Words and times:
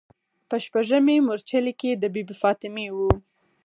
په 0.49 0.55
شپږمې 0.63 1.15
مورچلې 1.27 1.73
کې 1.79 1.91
د 2.01 2.03
بي 2.13 2.21
بي 2.27 2.35
فاطمې 2.41 2.87
و. 2.95 2.97